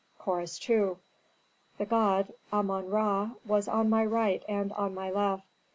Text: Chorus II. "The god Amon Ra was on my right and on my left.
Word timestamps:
Chorus 0.17 0.59
II. 0.67 0.95
"The 1.77 1.85
god 1.85 2.33
Amon 2.51 2.89
Ra 2.89 3.33
was 3.45 3.67
on 3.67 3.91
my 3.91 4.03
right 4.03 4.41
and 4.49 4.73
on 4.73 4.95
my 4.95 5.11
left. 5.11 5.43